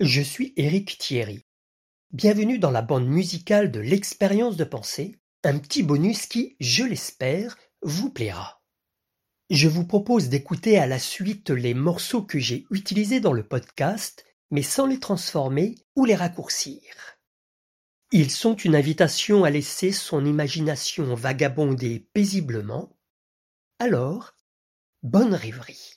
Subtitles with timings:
[0.00, 1.44] Je suis Éric Thierry.
[2.12, 7.58] Bienvenue dans la bande musicale de l'expérience de pensée, un petit bonus qui, je l'espère,
[7.82, 8.62] vous plaira.
[9.50, 14.24] Je vous propose d'écouter à la suite les morceaux que j'ai utilisés dans le podcast,
[14.52, 16.80] mais sans les transformer ou les raccourcir.
[18.12, 22.96] Ils sont une invitation à laisser son imagination vagabonder paisiblement.
[23.80, 24.36] Alors,
[25.02, 25.96] bonne rêverie.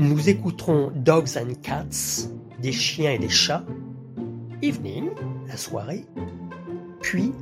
[0.00, 3.66] Nous écouterons Dogs and Cats, des chiens et des chats,
[4.62, 5.10] Evening,
[5.46, 6.06] la soirée,
[7.02, 7.32] puis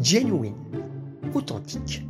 [0.00, 0.54] Genuine,
[1.34, 2.06] authentique.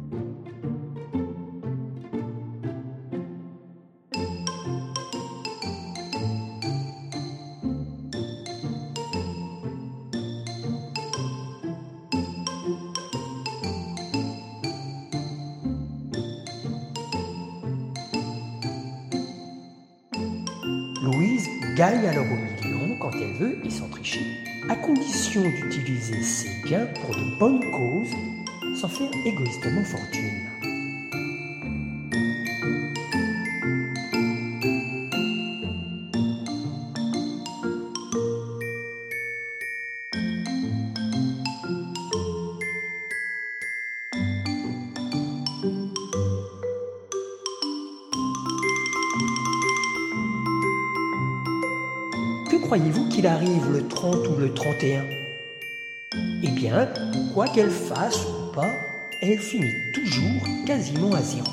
[21.76, 24.24] Gagne alors au million quand elle veut et sans tricher,
[24.70, 28.16] à condition d'utiliser ses gains pour de bonnes causes
[28.80, 30.45] sans faire égoïstement fortune.
[52.66, 55.04] Croyez-vous qu'il arrive le 30 ou le 31
[56.42, 56.88] Eh bien,
[57.32, 58.73] quoi qu'elle fasse ou pas,
[59.23, 61.46] elle finit toujours quasiment à zéro.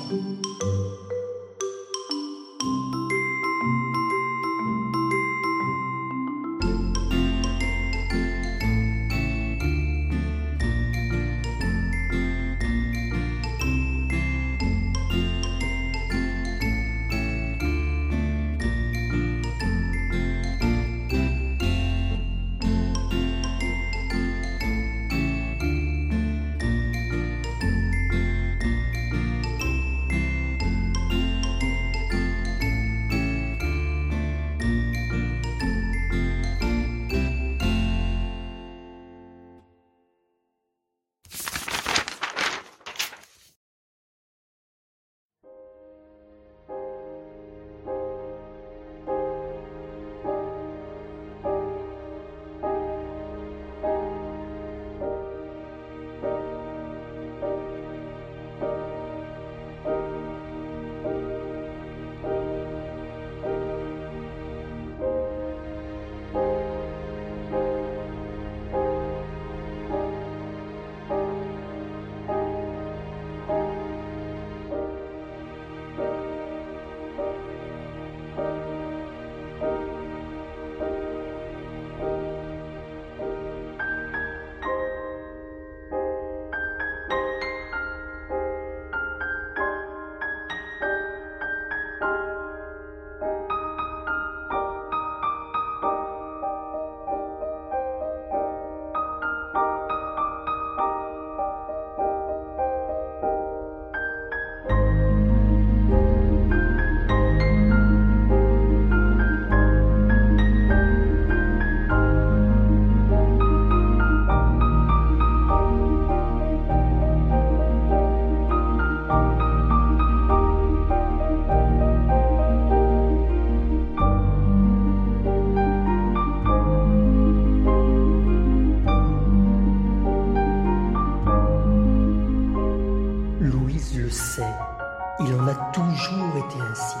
[135.24, 136.96] Il en a toujours été ainsi.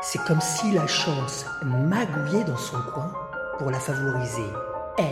[0.00, 3.10] C'est comme si la chance magouillait dans son coin
[3.58, 4.50] pour la favoriser,
[4.98, 5.06] elle,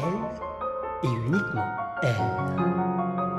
[1.04, 1.68] et uniquement
[2.02, 3.29] elle.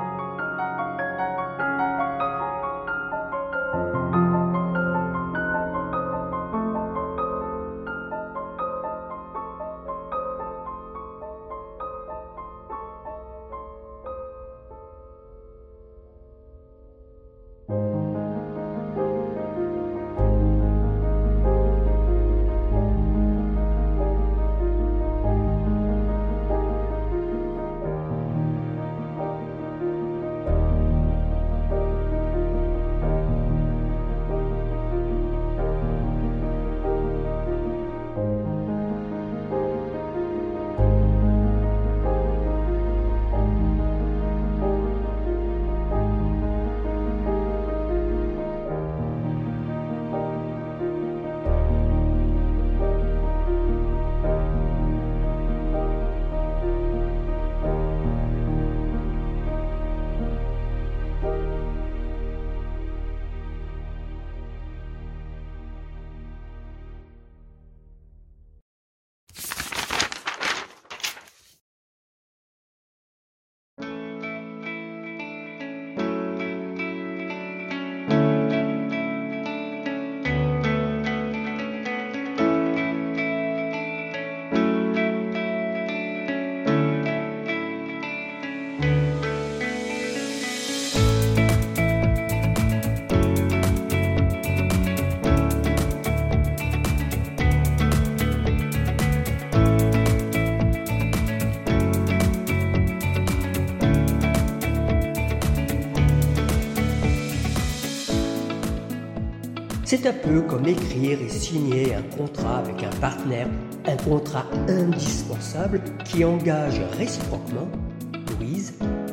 [109.91, 113.49] C'est un peu comme écrire et signer un contrat avec un partenaire,
[113.85, 117.67] un contrat indispensable qui engage réciproquement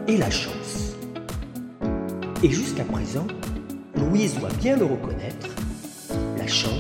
[0.09, 0.97] et la chance.
[2.43, 3.27] Et jusqu'à présent,
[3.95, 5.49] Louise doit bien le reconnaître,
[6.39, 6.78] la chance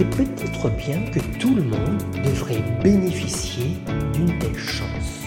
[0.00, 3.76] et peut-être bien que tout le monde devrait bénéficier
[4.14, 5.19] d'une telle chance.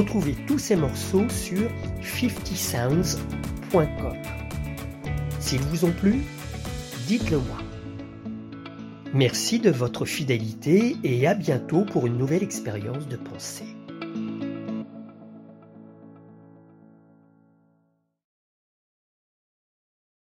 [0.00, 1.68] Retrouvez tous ces morceaux sur
[2.00, 4.16] 50sounds.com.
[5.38, 6.22] S'ils vous ont plu,
[7.06, 7.58] dites-le moi.
[9.12, 13.66] Merci de votre fidélité et à bientôt pour une nouvelle expérience de pensée.